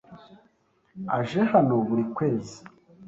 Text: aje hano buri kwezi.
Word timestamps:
aje 1.17 1.41
hano 1.51 1.73
buri 1.87 2.03
kwezi. 2.15 2.57